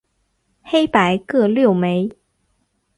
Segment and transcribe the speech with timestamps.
[0.63, 2.09] 黑白各六枚。